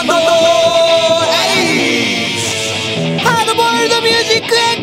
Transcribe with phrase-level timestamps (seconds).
[0.00, 0.12] バンド
[3.22, 4.82] ハードボイルドミュージックエッ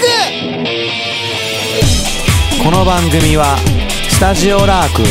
[2.58, 2.64] グ。
[2.64, 3.58] この番組は
[4.09, 5.01] スタジオラーク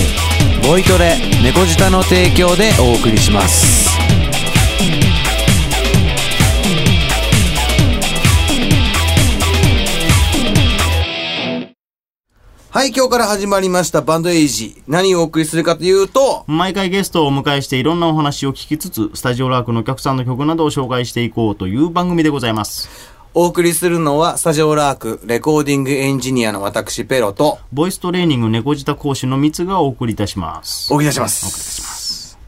[0.69, 4.06] ボイトレ猫舌の提供でお送りします。
[12.77, 14.83] はい、今日から始まりましたバンドエイジ。
[14.87, 22.91] 何をお送りするかというと、毎回ゲストをお迎えしていろんなお話を聞きつつ、スタジオラークのお客さんの曲などを紹介していこうという番組でございます。
[23.33, 30.93] お送りするのは、スタジオラーク、レコーディングエンジニアの私、ペロと、ボイストレーニング猫舌講師のミツがお送りいたします。
[30.93, 32.39] お送りいたします。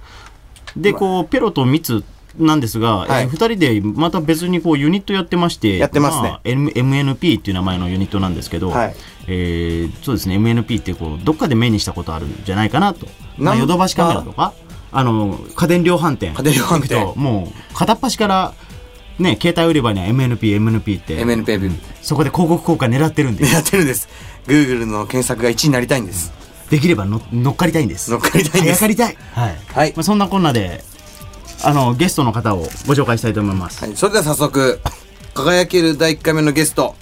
[0.76, 2.04] で、こう、ペロとミツ
[2.38, 8.94] なんですが、はいえー二人でまた別にこうユニットやってまして、やってますねあ M- MNP っていう名前のユニットなんですけど、はい
[9.26, 13.06] えーそうですね、MNP ってこう、どっかで目にしたことあるんじゃないかなと。
[13.36, 14.52] まあ、ナンバーヨドバシカメラとか、
[14.90, 16.32] あの、家電量販店。
[16.34, 18.54] 家電量販店もう、片っ端から、
[19.18, 24.08] ね、携帯売り場には MNP、MNP って、MNP そこで広告効果狙ってるんで、やってるんです。
[24.46, 26.32] Google の検索が1位になりたいんです。
[26.70, 28.10] できればの乗っかりたいんです。
[28.10, 29.16] 乗っかりたいんです早かりたい。
[29.32, 29.56] はい。
[29.74, 30.84] はいまあ、そんなこんなで、
[31.62, 33.84] あの、ゲストの方をご紹介したいと思います。
[33.84, 34.80] はい、それでは早速、
[35.34, 36.94] 輝ける第1回目のゲスト、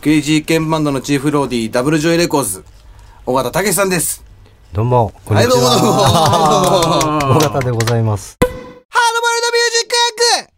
[0.00, 2.64] クレイジーケンバンドのチーフローディー、ダブルジョイレコーズ、
[3.26, 4.24] 尾形武さんです。
[4.72, 5.78] どうも、こんにちはい、どうもど
[7.08, 7.36] うも。
[7.36, 8.36] 尾形でございます。
[8.40, 10.52] ドボイルドミュージックエッグ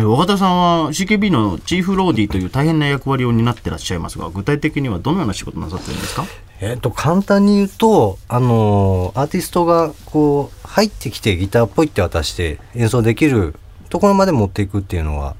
[0.00, 6.24] え尾形さんは CKB のチーフローディーという大変な役割を担ってらっしゃいますが、具体的にはどのような仕事なさってるんですか？
[6.62, 13.54] えっ、と、簡単に言うと、あのアーティストがこう、入ってきてギターっぽいって渡して演奏できる
[13.90, 15.36] ところまで持っていくっていうのは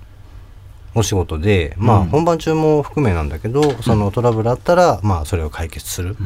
[0.95, 6.17] お仕事で、まあうん本番中も含めなんだけど、そのトラブルあったら、まあそれを解決する。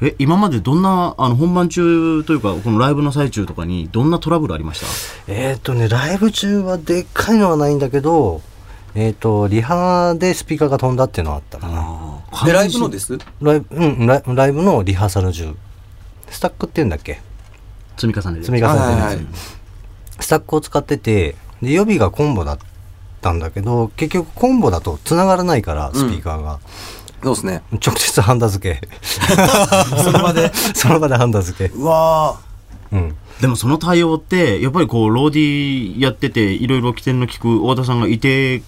[0.00, 4.80] え、今までどんな、あの、本番中というか、このライブの最中とかに、どんなトラブルありまし
[5.26, 5.32] た？
[5.32, 8.42] えっ、とね、ライブ中はでっかいのはないんだけど、
[8.94, 12.46] えっ、と、リハでスピーカーが飛んだっていうのはあったかな。
[12.46, 13.18] で、ライブのです？
[13.40, 15.54] ライブ、うん、ライライブのリハーサル中。
[16.30, 17.20] スタックって言うんだっけ？
[17.96, 18.44] 積み重ねで。
[18.44, 19.26] 積み重ねてるやつ、はいはい。
[20.20, 22.64] スタックを使っててで予備がコンボだった
[23.32, 26.58] んだけど結局コンボだと繋がらないからスピーカーが、
[27.22, 27.62] そうですね。
[27.84, 28.88] 直接ハンダ付け。
[30.02, 30.52] その場で？
[30.74, 31.74] その場でハンダ付け。
[31.74, 32.36] うわ
[32.92, 33.16] うん。
[33.40, 38.62] でもその対応って、やっぱりこう、ローディーやってて、いろいろ起点の利く大田さんがいて、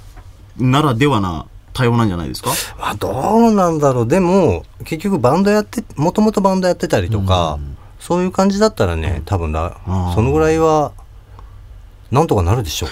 [0.58, 2.50] ならではな対応なんじゃないですか？
[2.80, 4.08] あどうなんだろう。
[4.08, 7.58] でも結局バンドやってもともとバンドやってたりとか、
[8.00, 10.14] そういう感じだったらね多分だあー。
[10.14, 10.92] そのぐらいは
[12.10, 12.88] なんとかなるでしょう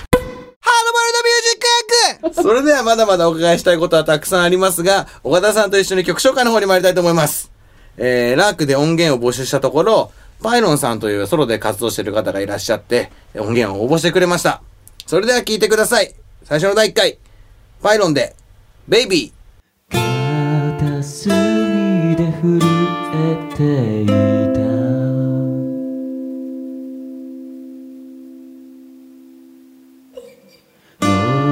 [2.33, 7.51] それではまだまだお伺いしたいことはたくさんありますが、岡田さんと一緒に曲紹介の方に参りたいと思います。
[7.97, 10.11] えー、ラークで音源を募集したところ、
[10.43, 14.63] パイロンさんというソロで活動している方がいらっしゃって、音源を応募してくれました。
[15.07, 16.15] それでは聴いてください。
[16.45, 17.19] 最初の第1回、
[17.83, 18.34] パイロンで、
[18.89, 20.79] ベイビー。
[20.81, 22.61] 片隅で震
[23.15, 24.44] えていた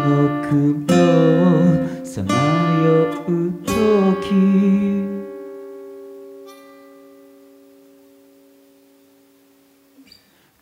[0.05, 0.89] の雲
[2.05, 2.35] さま
[2.83, 2.87] よ
[3.29, 3.31] う
[3.65, 3.71] 時。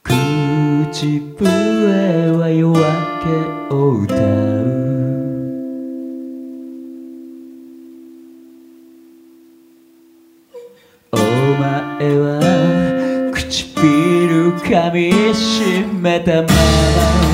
[0.02, 1.46] 口笛
[2.36, 2.82] は夜明
[3.22, 4.18] けを歌う。
[11.12, 11.64] お前
[12.18, 12.20] は
[13.32, 17.29] 唇噛みしめたまま。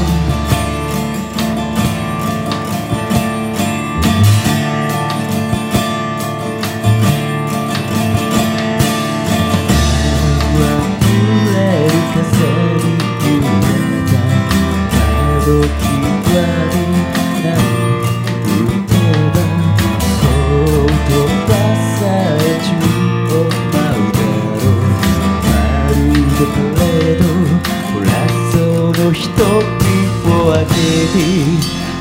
[29.06, 31.16] の瞳を開けて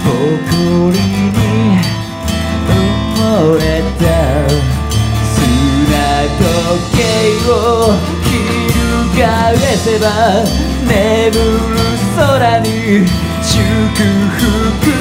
[0.01, 1.37] 誇りに
[2.65, 2.73] 埋
[3.19, 3.61] もれ
[3.99, 4.03] た
[5.29, 5.45] 砂
[6.33, 6.97] 時計
[7.47, 7.53] を
[9.13, 9.21] 翻
[9.77, 10.03] せば
[10.87, 11.77] 眠る
[12.15, 12.67] 空に
[13.43, 13.53] 祝
[14.81, 14.94] 福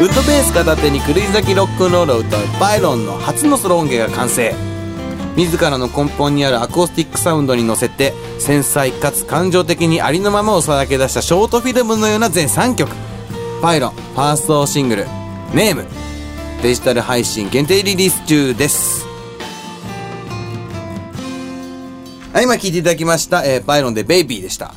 [0.00, 4.54] ウッドベース片手に狂い咲きロックンロールを歌うバイロンの初のソロ音源が完成。
[5.36, 12.90] 自らの根本にあるアコースティックサウンドに乗せて繊細かつ感情的にありのままをさらけ出したショートフィルムのような全3曲。
[13.60, 15.06] パイロンファーストシングル
[15.52, 15.84] 「ネーム。
[16.62, 19.04] デジタル配信限定リリース中です。
[22.32, 24.72] はい今聴いていただきました、えーパイロンで「ベイビー」でした。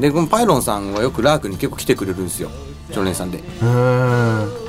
[0.00, 2.50] でこのパイロンさんはよくラークに結構来てくれるんですよ。
[2.90, 3.40] 常連さんで。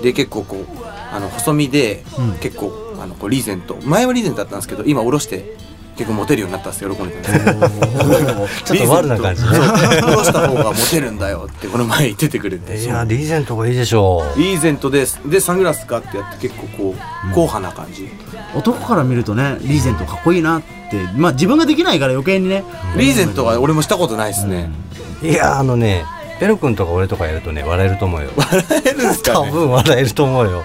[0.01, 0.65] で結構こう
[1.13, 2.03] あの細身で、
[2.41, 3.77] 結構あのこうリーゼント。
[3.83, 5.55] 前はリーゼントだったんですけど今下ろして
[5.95, 9.49] 結構モテるようになったんですよ喜んでたんです ちょっと悪な感じね。
[9.49, 10.07] リーゼント。
[10.07, 10.09] そう。
[10.11, 12.77] 下ろした方がモテるんだよってこの前言っててくれて。
[12.77, 14.39] いやリーゼントがいいでしょう。
[14.39, 15.19] リーゼントです。
[15.25, 18.07] でサングラスかってやって結構こう硬派な感じ、
[18.55, 22.63] 男から見るとねリーゼントかっこいいなってまあ自分ができないから余計にね。
[22.95, 24.69] リーゼントは俺もしたことないですね、
[25.23, 26.05] いやあのね
[26.39, 28.29] ペロ君とか俺とかやるとね笑えると思うよ。
[28.37, 30.63] 笑えるんですか多ね分笑えると思うよ。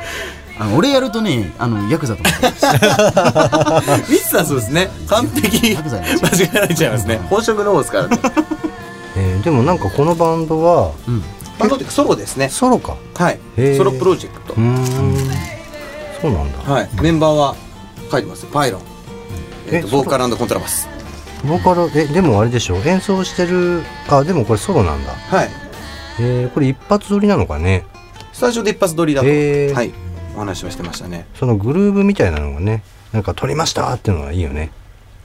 [0.58, 4.88] あの俺やるとねあのヤクザと思ってますミツさんそうですね。
[5.08, 5.72] 完璧。
[5.72, 7.16] ヤクザ間違えられちゃいますね。
[7.28, 8.18] 本職の方ですからね。
[9.16, 11.22] えーでもなんかこのバンドはうん。
[11.58, 12.48] バンドってソロですね。
[12.48, 12.96] ソロか。
[13.14, 13.40] はい。
[13.76, 14.54] ソロプロジェクト。
[14.54, 14.86] うーん。
[16.20, 16.58] そうなんだ。
[16.72, 16.88] はい。
[17.02, 17.56] メンバーは
[18.10, 18.50] 書いてますよ。
[18.52, 18.82] パイロン、
[19.68, 20.88] えーとえボーカルコントラバス。
[21.44, 22.76] ボーカルえでもあれでしょ？
[22.84, 25.12] 演奏してるあでもこれソロなんだ。
[25.12, 25.50] はい
[26.20, 27.84] えー、これ一発撮りなのかね？
[28.32, 29.74] スタジオで一発撮りだと、へー。
[29.74, 29.92] はい。
[30.34, 32.82] お話はしてましたね、そのグルーブみたいなのがね
[33.12, 34.72] なんか撮りましたっていうのがいいよね。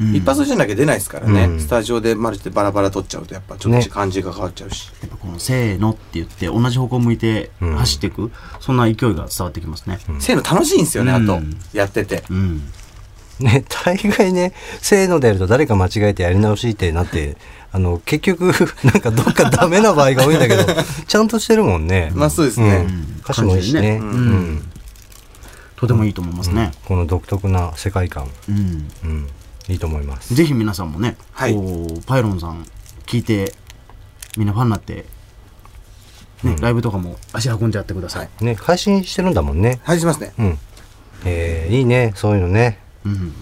[0.01, 0.15] うん。
[0.15, 1.59] 一発じゃなきゃ出ないですからね、うん。
[1.61, 3.83] スタジオでマルチでバラバラ撮っちゃうとやっぱちょっね。
[3.83, 7.75] と感じが変わっちゃうし、やっぱこの「せーの」って言って同じ方向向いてうん。
[7.77, 9.99] 走っていく、そんな勢いが伝わってきますね。
[10.19, 11.35] せーの楽しいんですよね、あと。
[11.35, 12.23] うんやってて。
[12.29, 12.61] うん
[13.39, 17.37] ね 大概ねせーのでやると誰か間違えてやり直しってなって
[17.71, 18.53] あの結局
[18.83, 20.63] なんかどっかダメな場合が多いんだけど
[21.07, 22.11] ちゃんとしてるもんね。
[22.13, 23.21] まあそうですね、うん。
[23.21, 24.01] 歌詞もいいしね。
[25.75, 28.89] とてもいいと思いますね、この独特な世界観、うん。
[29.03, 29.27] うん、
[29.67, 30.33] いいと思います。
[30.33, 31.53] ぜひ皆さんもね、はい。
[31.53, 32.65] こうパイロンさん
[33.05, 33.53] 聞いて
[34.37, 35.05] みんなファンになって、
[36.43, 39.79] ねライブとかも足運んでやってください、ね配信してるんだもんね。
[39.83, 40.33] はいしますね。
[40.39, 40.59] うん。
[41.25, 43.33] えー、いいねそういうのねうん、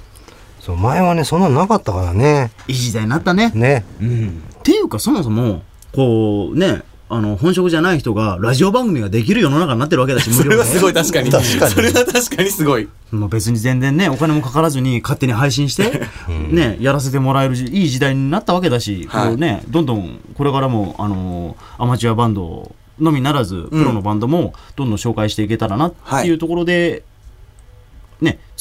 [0.59, 2.51] そう前はねそんなのなかったからね。
[2.67, 3.51] いい時代になったね。
[3.53, 3.85] ね。
[4.01, 11.31] うん、っていうかそもそもこうねあの本職じゃない人がラジオ番組ができる世の中になってるわけだしそれはすごい無料確かに。
[11.31, 11.71] 確かに。
[11.71, 12.89] それは確かにすごい。
[13.11, 19.27] でもう別に全然ねお金もかからずに勝手に配信して、ねやらせてもらえるいい時代になったわけだし、はい。
[19.29, 27.14] こうねどんどんこれからもあのアマチュアバンドのみならずプロのバンドもどんどん紹介していけたらなっていうところで、ね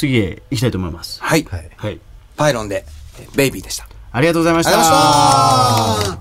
[0.05, 1.23] 次へ行きたいと思います。
[1.23, 1.71] はい、はい。
[1.77, 2.01] はい。
[2.37, 2.85] パイロンで
[3.19, 3.89] えベイビーでした。
[4.13, 4.73] ありがとうございました。
[4.73, 4.97] ありがとう
[5.97, 6.21] ございま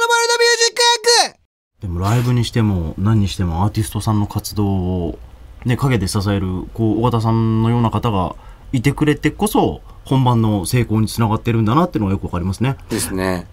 [0.00, 1.38] ドボイルドミュージックエッグ。
[1.80, 5.18] でもライブにしても何にしてもアーティストさんの活動を、
[5.64, 8.34] ね、陰で支えるこう尾形さんのような方が
[8.72, 12.76] いてくれてこそ本番の成功につながってるんだなっていうのがよくわかりますね。
[12.88, 13.46] ですね。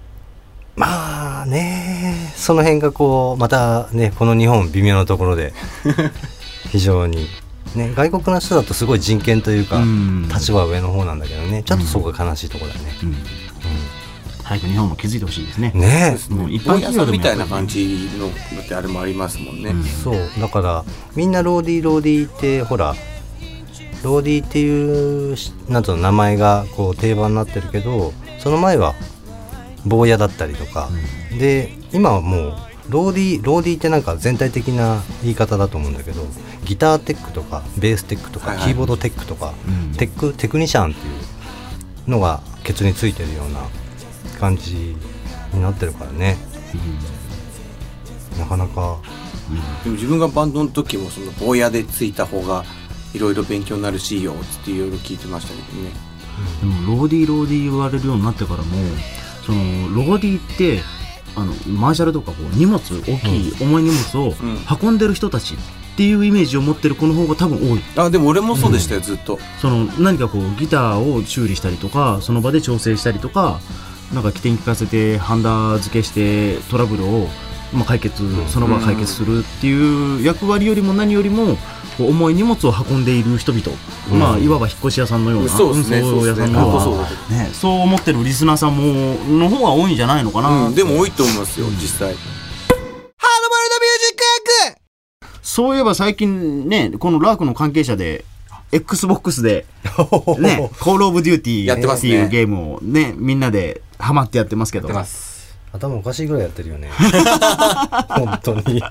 [0.75, 5.53] まあねその辺がこうまたねこの日本微妙なところで
[6.75, 7.27] 非常に。
[7.75, 10.27] ね外国の人だとすごい人権というかうん。
[10.29, 11.63] 立場は上の方なんだけどね。
[11.63, 13.15] ちょっとそこが悲しいところだね、うん。
[14.43, 15.71] 早く日本も気づいてほしいですね。
[15.73, 16.17] ね。
[16.29, 19.83] もう一般企業みたいな感じのだってあれもありますもんね、うん。
[19.83, 20.15] そう。
[20.39, 22.93] だからみんなローディーローディーってほら
[24.03, 28.93] ローディーっていうしなんと名前がこう定番になってるけどその前は
[29.85, 30.89] 坊やだったりとか、
[31.39, 32.57] で今はもう
[32.89, 36.23] ローディーローディーってなんか全体的な言い方だと思うんだけど
[36.65, 38.67] ギターテックとかベーステックとか、はいはい。
[38.67, 39.93] キーボードテックとか、うん。
[39.93, 41.09] テックテクニシャンってい
[42.07, 43.61] うのがケツについてるような
[44.39, 44.95] 感じ
[45.53, 46.37] になってるからね。
[48.39, 48.99] なかなか。
[49.83, 52.65] でも自分がバンドの時もその坊やでついた方が
[53.13, 55.91] いろいろ勉強になるしよっていろいろ聞いてましたけどね。
[56.59, 58.65] でもローディーローディー言われるようになってからも
[59.45, 59.57] その
[59.95, 60.81] ローディーって
[61.35, 64.57] あのマーシャルとかこう荷物大きい重い荷物をうん。
[64.81, 65.57] 運んでる人たちっ
[65.97, 67.81] ていうイメージを持ってる子の方が多分多い。
[67.95, 69.39] あでも俺もそうでしたよ、ずっと。
[69.61, 73.59] その何かこうギターを修理したりとかその場で調整したりとか
[74.13, 77.27] なんか起点聞かせてハンダ付けしてトラブルを、
[77.73, 81.57] まあ、解決その場解決するっていう役割よりも何よりも
[81.99, 83.71] 重い荷物を運んでいる人々、
[84.11, 85.49] まあいわば引っ越し屋さんのような。
[85.49, 85.99] そうですね。
[85.99, 87.37] 運送屋さんのようそうなですね。
[87.37, 92.09] ね、そう思ってるリスナーさんもの方が多いんじゃないのかな、うん、でも多いと思いますよ実際。
[92.09, 94.81] ハードボイルドミュージック
[95.41, 98.25] そういえば最近ねこのラークの関係者で
[98.71, 99.65] XBOX で
[100.39, 102.09] ね、コールオブデューティーやってますね。
[102.09, 104.89] っていうゲームをね、みんなでハマってやってますけど。
[105.75, 106.89] 頭おかしいぐらいやってるよね
[108.09, 108.81] 本当に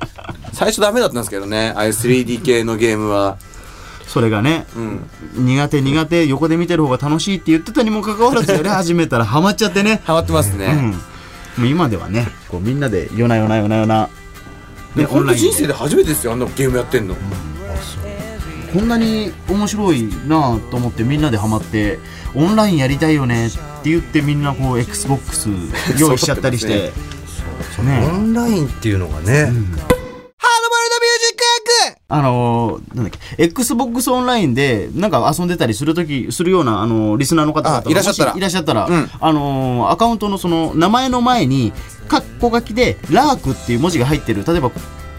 [0.53, 1.73] 最初ダメだったんですけどね。
[1.77, 3.37] ああいう 3D 系のゲームは。
[4.07, 5.47] それがね、うん。
[5.47, 10.95] 苦手苦手横で見てる方が楽しいって言ってたにもかかわらずやり 始めたらハマっちゃってねハマってますうんね。
[11.57, 14.09] もう今ではねこうみんなで夜な夜な夜な夜な
[14.95, 17.17] ね、本当人生でで初めてですよ、あんなゲームやってんの。
[18.73, 21.99] こんなに面白いなと思ってみんなでハマって
[22.35, 23.59] オンラインやりたいよねって
[23.91, 25.49] 言ってみんなこう XBOX
[25.99, 26.93] 用意しちゃったりして。
[27.83, 28.09] ね。
[28.11, 31.45] オンラインっていうのがね、ハードボイルドミュージック
[31.89, 32.01] エッグ！
[32.09, 33.45] あのーなんだっけ。
[33.45, 38.33] XBOX オンラインでなんか遊んでたりするときするようなあのーリスナーの方々いらっしゃったら。
[38.33, 39.11] もいらっしゃったら、うん。
[39.21, 41.73] あのーアカウントのその名前の前に
[42.09, 44.45] カッコ書きでラークっていう文字が入ってる。
[44.47, 44.71] 例えば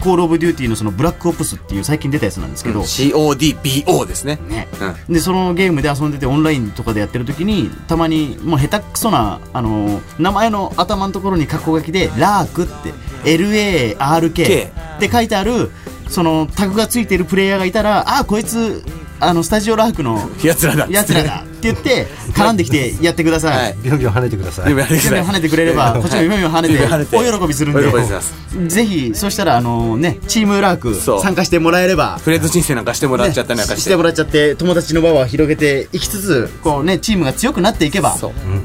[0.06, 4.38] コールオブデューティーのそのブラックオプスっていう最近出たやつなんですけど、CODBO ですね。
[4.48, 4.68] ね
[5.08, 5.14] うん。
[5.14, 12.94] でそのゲームで遊んでてオンラインとかでやってる時にたまにもう下手くそなあのー名前の頭のところに括弧書きで「ラーク」って
[13.24, 15.72] LARK って書いてある
[16.08, 18.84] そのタグがついてるプレイヤーがいたらあこいつ
[19.18, 20.86] あのスタジオラークのやつらだ。
[20.88, 23.76] やつらだ言って絡んできてやってください、はい。
[23.82, 24.66] ビョンビョン跳ねてください。
[24.68, 25.10] でもやってください。
[25.10, 27.10] 全部跳ねてくれればこっちも夢を跳ね夢を跳ねて。
[27.10, 27.82] てお喜びするんで。
[28.68, 33.78] ぜひそしたらあのねチームラーク参加してもらえればフレンド申請なんかしてもらっちゃったりなんかし。
[33.78, 38.16] ねしててもらっちゃって友達の輪は広げていきつつこうねチームが強くなっていけば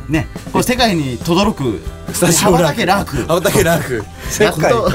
[0.07, 1.79] ねこう世界に轟く
[2.13, 2.63] スタラーク。
[2.63, 3.17] たけラーク。
[3.17, 4.03] 羽ばたけラーク。
[4.43, 4.89] やっと世界かハード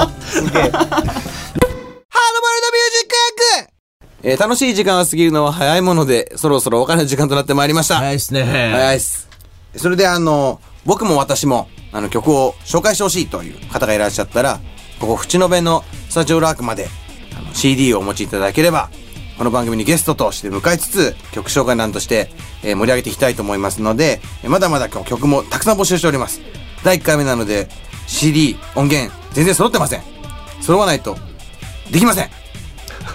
[0.00, 0.06] ボ
[2.48, 3.16] イルドミュージックエ
[3.60, 3.68] ッグ
[4.28, 7.98] えー楽しい時間が過ぎるのは早いもので、そろそろお別れの時間となってまいりました。
[7.98, 9.28] 早いっすね早いっす。
[9.76, 14.58] それであの、僕も私も、あの曲を紹介してほしいという方がいらっしゃったら、
[14.98, 16.88] ここ、淵野辺のスタジオラークまで、
[17.38, 18.90] あの CD をお持ちいただければ、
[19.38, 22.28] この番組にゲストとして迎えつつ、曲紹介なんとして、
[22.64, 26.40] えー盛り上げていきたいと思いますので、えーまだまだ今日曲もたくさん募集しております。
[26.82, 27.68] 第1回目なので、
[28.08, 30.02] CD、音源、全然揃ってません。
[30.62, 31.16] 揃わないと、
[31.92, 32.30] できません。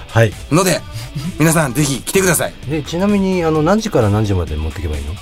[0.07, 0.79] はいので、
[1.39, 2.53] 皆さんぜひ来てください。
[2.69, 5.13] でちなみにあの何時から何時まで持っていけばいいの？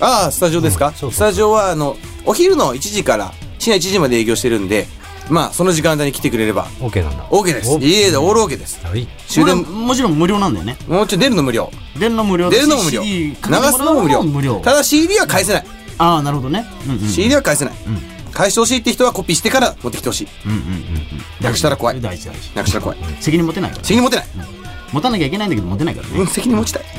[0.00, 1.96] ああ、スタジオですか、うんそうそうスタジオは、あの、
[2.26, 4.86] お昼の1時から深夜1時まで営業してるんで、
[5.30, 7.70] まあ、その時間帯に来てくれれば、OK なんだ OK です。
[7.70, 8.84] お家でオール OK です。
[8.84, 11.70] はい終電、ももちろん無料なんだよねもうちょい出るの無料。
[11.98, 13.02] 出るの無料出るのも無料。
[13.02, 14.22] 流すのも無料。
[14.22, 15.66] 無料ただ CD は返せない。
[15.98, 17.74] ああなるほどねうんうん CD は返せない。
[18.32, 20.28] 返してほしいって人はコピーしてから持ってきてほしい。
[20.44, 20.64] うんうんうん
[21.40, 22.00] なくしたら怖い。
[22.00, 22.98] 大事大事なくしたら怖い。
[23.20, 24.26] 責任持てない責任持てない。
[24.94, 26.20] 持たなきゃいけないんだけど持てないからね。
[26.20, 26.84] うん、責任持ちたい。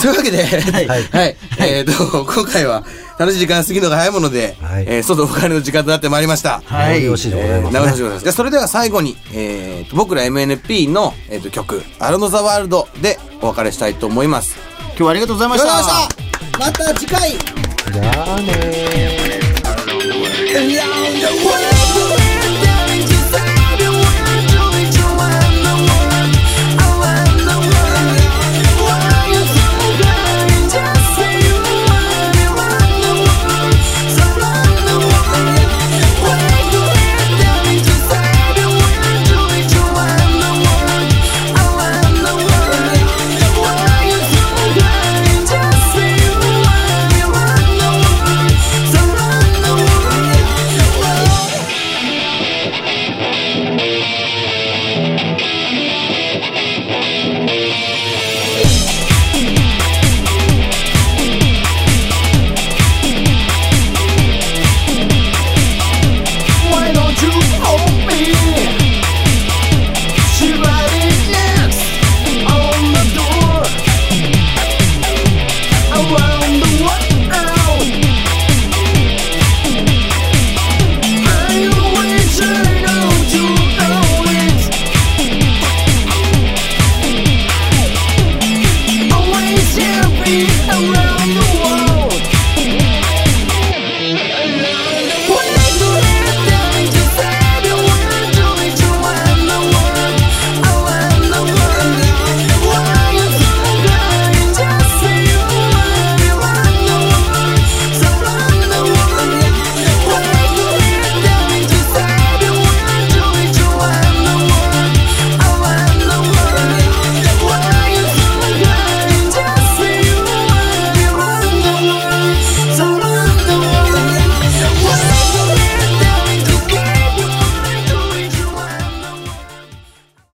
[0.00, 0.86] というわけで、はい。
[0.86, 1.36] はい。
[1.60, 2.84] えっと、今回は
[3.18, 4.84] 楽しい時間過ぎるのが早いもので、はい。
[4.86, 6.60] えー、外お別れの時間となってまいりました。
[6.66, 7.02] はい。
[7.02, 7.30] よろしい。
[7.30, 14.56] でございます、ね長野でございそれでは最後に、えーと、僕ら MNP の、えーと曲、アロノザワールドでお別れしたいと思います。
[14.88, 15.74] 今日はありがとうございました。
[15.74, 15.80] あ
[16.58, 16.82] りがとうございました。
[16.82, 17.64] また次回。
[17.92, 18.83] じゃあね